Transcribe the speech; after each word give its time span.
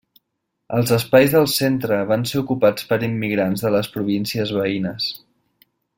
Els 0.77 0.93
espais 0.95 1.35
del 1.35 1.45
centre 1.55 1.99
van 2.13 2.25
ser 2.31 2.39
ocupats 2.41 2.89
per 2.93 2.99
immigrants 3.11 3.65
de 3.67 3.73
les 3.77 3.93
províncies 3.99 4.55
veïnes. 4.61 5.13